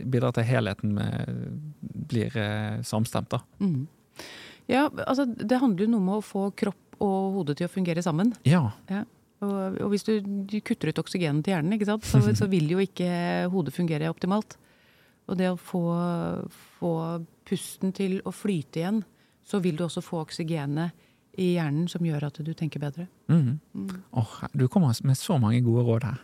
[0.05, 1.61] bidrar til helheten med,
[2.09, 3.41] blir eh, samstemt, da.
[3.61, 3.87] Mm.
[4.69, 8.05] Ja, altså det handler jo noe om å få kropp og hodet til å fungere
[8.05, 8.33] sammen.
[8.47, 8.71] Ja.
[9.43, 13.49] Og, og hvis du, du kutter ut oksygenet til hjernen, så, så vil jo ikke
[13.53, 14.59] hodet fungere optimalt.
[15.31, 15.83] Og det å få,
[16.79, 16.93] få
[17.49, 19.03] pusten til å flyte igjen,
[19.47, 20.99] så vil du også få oksygenet
[21.41, 23.07] i hjernen som gjør at du tenker bedre.
[23.33, 23.59] Mm.
[23.73, 24.03] Mm.
[24.19, 26.21] Oh, du kommer med så mange gode råd her.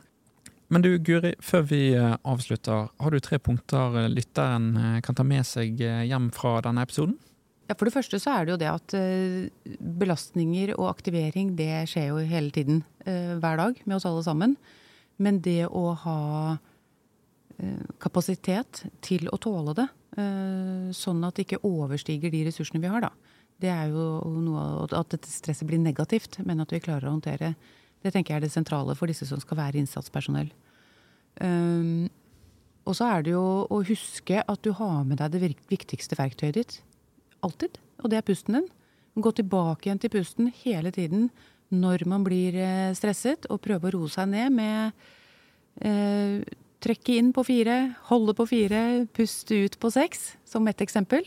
[0.68, 5.16] Men du Guri, før vi eh, avslutter, har du tre punkter eh, lytteren eh, kan
[5.16, 7.16] ta med seg hjem fra denne episoden?
[7.68, 11.85] Ja, For det første så er det jo det at uh, belastninger og aktivering det
[11.92, 12.83] skjer jo hele tiden.
[13.04, 14.57] Uh, hver dag med oss alle sammen.
[15.20, 16.20] Men det å ha
[16.57, 19.88] uh, kapasitet til å tåle det,
[20.98, 23.12] sånn at det ikke overstiger de ressursene vi har, da.
[23.62, 27.52] Det er jo noe at dette stresset blir negativt, men at vi klarer å håndtere.
[28.02, 30.50] Det tenker jeg er det sentrale for disse som skal være innsatspersonell.
[31.38, 32.09] Um,
[32.88, 36.59] og så er det jo å huske at du har med deg det viktigste verktøyet
[36.59, 36.78] ditt.
[37.44, 37.79] Alltid.
[38.03, 38.68] Og det er pusten din.
[39.18, 41.29] Gå tilbake igjen til pusten hele tiden
[41.74, 45.05] når man blir eh, stresset, og prøve å roe seg ned med
[45.85, 46.40] eh,
[46.79, 47.74] Trekke inn på fire,
[48.07, 51.24] holde på fire, puste ut på seks, som ett eksempel.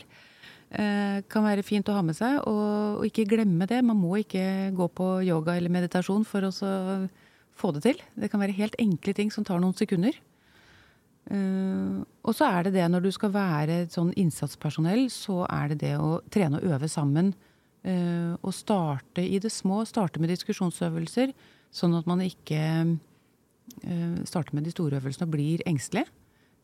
[0.72, 3.82] Eh, kan være fint å ha med seg, og, og, ikke glemme det.
[3.84, 6.52] Man må ikke gå på yoga eller meditasjon for å
[7.52, 8.00] få det til.
[8.16, 10.16] Det kan være helt enkle ting som tar noen sekunder.
[11.30, 15.78] Uh, og så er det det når du skal være sånn innsatspersonell, så er det
[15.84, 17.32] det å trene og øve sammen.
[17.82, 19.82] Uh, og starte i det små.
[19.88, 21.32] Starte med diskusjonsøvelser,
[21.74, 26.06] sånn at man ikke uh, starter med de store øvelsene og blir engstelig.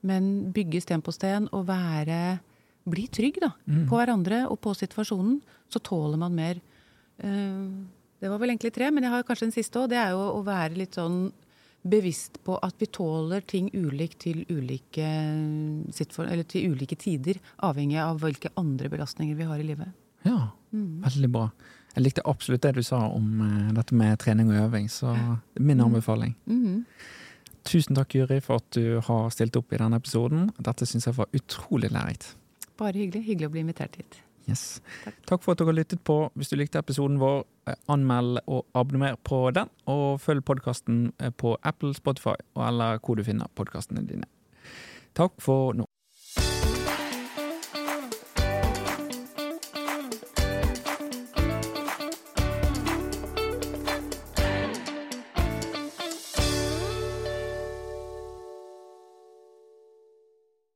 [0.06, 2.38] Men bygge sten på sten og være
[2.88, 3.82] Bli trygg da, mm.
[3.90, 5.42] på hverandre og på situasjonen.
[5.68, 6.56] Så tåler man mer.
[7.20, 9.90] det var vel egentlig tre, men jeg har kanskje en siste òg.
[9.92, 11.26] Det er jo å være litt sånn
[11.82, 15.08] bevisst på at vi tåler ting ulikt til ulike,
[15.94, 19.94] til ulike tider, avhengig av hvilke andre belastninger vi har i livet.
[20.26, 21.04] Ja, mm.
[21.06, 21.48] veldig bra.
[21.94, 25.62] Jeg likte absolutt det du sa om uh, dette med trening og øving, så det
[25.62, 25.86] er min mm.
[25.86, 26.36] anbefaling.
[26.46, 26.84] Mm -hmm.
[27.64, 30.50] Tusen takk, Juri, for at du har stilt opp i denne episoden.
[30.58, 32.36] Dette syns jeg var utrolig lærerikt.
[32.78, 33.24] Bare hyggelig.
[33.26, 34.22] Hyggelig å bli invitert hit.
[34.48, 34.80] Yes.
[35.04, 35.16] Takk.
[35.28, 35.42] Takk.
[35.44, 36.18] for at dere har lyttet på.
[36.34, 39.68] Hvis du likte episoden vår, eh, anmeld og abonner på den.
[39.86, 44.28] Og følg podkasten eh, på Apple, Spotify eller hvor du finner podkastene dine.
[45.18, 45.87] Takk for nå.